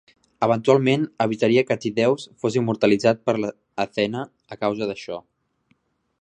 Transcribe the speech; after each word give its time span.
Eventualment 0.45 1.03
evitaria 1.25 1.63
que 1.67 1.77
Tydeus 1.83 2.25
fos 2.45 2.57
immortalitzat 2.63 3.21
per 3.29 3.37
Athena 3.85 4.25
a 4.57 4.59
causa 4.65 4.89
d'això. 4.95 5.21